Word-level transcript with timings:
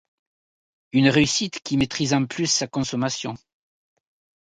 Une 0.93 1.09
réussite, 1.09 1.59
qui 1.61 1.77
maîtrise 1.77 2.15
en 2.15 2.25
plus 2.25 2.47
sa 2.49 2.65
consommation. 2.65 3.35